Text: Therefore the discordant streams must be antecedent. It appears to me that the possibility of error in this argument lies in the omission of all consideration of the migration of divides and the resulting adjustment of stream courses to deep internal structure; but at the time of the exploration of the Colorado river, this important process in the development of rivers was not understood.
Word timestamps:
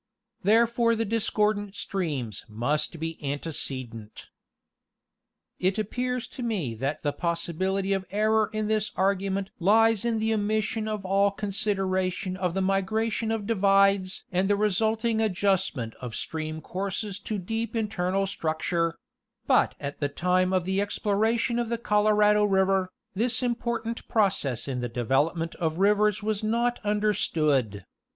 Therefore 0.41 0.95
the 0.95 1.05
discordant 1.05 1.75
streams 1.75 2.43
must 2.49 2.99
be 2.99 3.23
antecedent. 3.23 4.29
It 5.59 5.77
appears 5.77 6.27
to 6.29 6.41
me 6.41 6.73
that 6.73 7.03
the 7.03 7.13
possibility 7.13 7.93
of 7.93 8.07
error 8.09 8.49
in 8.51 8.67
this 8.67 8.91
argument 8.95 9.51
lies 9.59 10.03
in 10.03 10.17
the 10.17 10.33
omission 10.33 10.87
of 10.87 11.05
all 11.05 11.29
consideration 11.29 12.35
of 12.35 12.55
the 12.55 12.63
migration 12.63 13.29
of 13.31 13.45
divides 13.45 14.23
and 14.31 14.47
the 14.47 14.55
resulting 14.55 15.21
adjustment 15.21 15.93
of 16.01 16.15
stream 16.15 16.61
courses 16.61 17.19
to 17.19 17.37
deep 17.37 17.75
internal 17.75 18.25
structure; 18.25 18.97
but 19.45 19.75
at 19.79 19.99
the 19.99 20.09
time 20.09 20.51
of 20.51 20.65
the 20.65 20.81
exploration 20.81 21.59
of 21.59 21.69
the 21.69 21.77
Colorado 21.77 22.43
river, 22.43 22.89
this 23.13 23.43
important 23.43 24.07
process 24.07 24.67
in 24.67 24.81
the 24.81 24.89
development 24.89 25.53
of 25.57 25.77
rivers 25.77 26.23
was 26.23 26.43
not 26.43 26.79
understood. 26.83 27.85